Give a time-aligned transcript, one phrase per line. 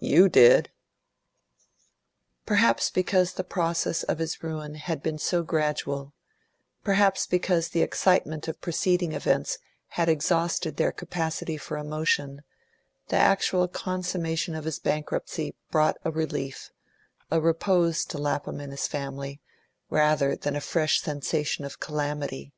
[0.00, 0.70] "YOU did."
[2.44, 6.12] Perhaps because the process of his ruin had been so gradual,
[6.84, 9.56] perhaps because the excitement of preceding events
[9.96, 12.42] had exhausted their capacity for emotion,
[13.08, 16.70] the actual consummation of his bankruptcy brought a relief,
[17.30, 19.40] a repose to Lapham and his family,
[19.88, 22.52] rather than a fresh sensation of calamity.